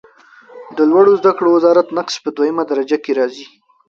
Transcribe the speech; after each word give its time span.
د 0.77 0.79
لوړو 0.89 1.13
زده 1.21 1.31
کړو 1.37 1.49
وزارت 1.57 1.87
نقش 1.97 2.15
په 2.23 2.29
دویمه 2.35 2.63
درجه 2.69 2.97
کې 3.03 3.11
راځي. 3.19 3.45